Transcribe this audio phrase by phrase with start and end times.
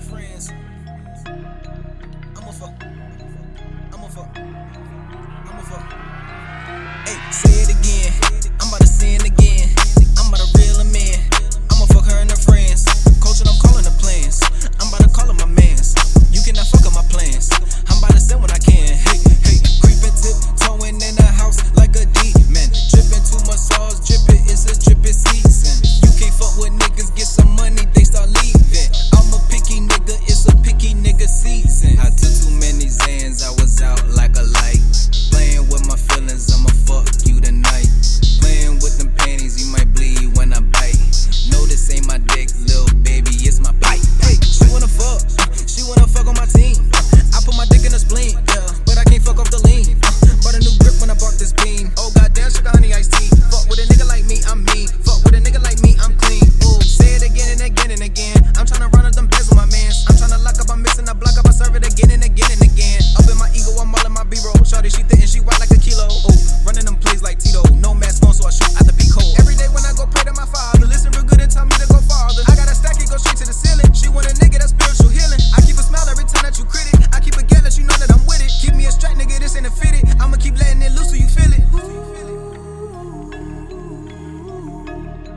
[0.00, 0.52] and friends.
[1.26, 2.84] I'm a fuck.
[3.92, 4.36] I'm a fuck.
[4.36, 5.92] I'm a fuck.
[7.06, 8.09] Hey, say it again.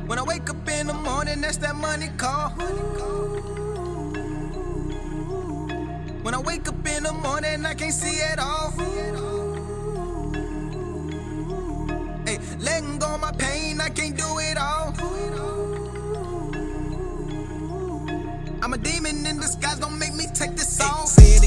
[0.07, 2.49] When I wake up in the morning, that's that money call.
[6.23, 8.71] When I wake up in the morning, I can't see at all.
[12.25, 14.93] Hey, letting go my pain, I can't do it all.
[18.61, 21.15] I'm a demon in disguise, don't make me take this off.
[21.15, 21.42] Hey,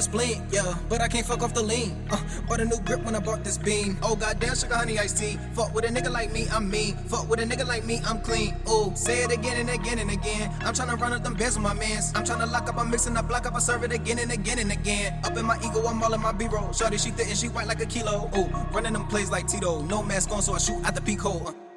[0.00, 0.74] the spleen, yeah.
[0.88, 2.06] But I can't fuck off the lean.
[2.10, 3.98] Uh, bought a new grip when I bought this bean.
[4.02, 5.38] Oh goddamn, sugar honey iced tea.
[5.52, 6.96] Fuck with a nigga like me, I'm mean.
[7.08, 8.56] Fuck with a nigga like me, I'm clean.
[8.68, 10.50] Ooh, say it again and again and again.
[10.60, 12.12] I'm trying to run up them bands with my mans.
[12.14, 14.32] I'm trying to lock up, I'm mixing the block up, I serve it again and
[14.32, 15.20] again and again.
[15.24, 16.72] Up in my ego, I'm all in my B-roll.
[16.72, 18.30] Shorty, she thick and she white like a kilo.
[18.36, 19.82] Ooh, running them plays like Tito.
[19.82, 21.48] No mask on, so I shoot at the peak hole.
[21.48, 21.69] Uh.